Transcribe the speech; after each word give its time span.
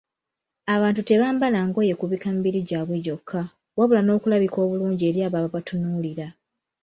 Abantu 0.75 1.01
tebambala 1.09 1.59
ngoye 1.67 1.93
kubikka 1.99 2.27
mibiri 2.35 2.59
gyabwe 2.69 2.97
gyokka, 3.05 3.41
wabula 3.77 4.01
n'okulabika 4.03 4.57
obulungi 4.65 5.03
eri 5.09 5.19
abo 5.25 5.35
ababatunuulira. 5.39 6.27